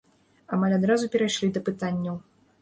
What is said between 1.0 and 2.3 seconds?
перайшлі да пытанняў.